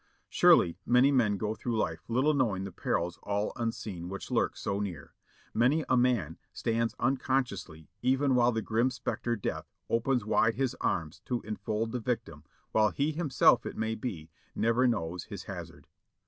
Surely 0.29 0.79
many 0.83 1.11
men 1.11 1.37
go 1.37 1.53
through 1.53 1.77
life 1.77 1.99
little 2.09 2.33
knowing 2.33 2.63
the 2.63 2.71
perils 2.71 3.19
all 3.21 3.53
unseen 3.55 4.09
which 4.09 4.31
lurk 4.31 4.57
so 4.57 4.79
near; 4.79 5.13
many 5.53 5.85
a 5.87 5.95
man 5.95 6.39
stands 6.51 6.95
unconsciously 6.99 7.87
even 8.01 8.33
while 8.33 8.51
the 8.51 8.63
grim 8.63 8.89
spectre 8.89 9.35
Death 9.35 9.69
opens 9.91 10.25
wide 10.25 10.55
his 10.55 10.75
arms 10.81 11.19
to 11.25 11.41
enfold 11.43 11.91
the 11.91 11.99
victim 11.99 12.43
while 12.71 12.89
he 12.89 13.11
himself, 13.11 13.63
it 13.63 13.77
may 13.77 13.93
be, 13.93 14.31
never 14.55 14.87
knows 14.87 15.25
his 15.25 15.43
hazard. 15.43 15.85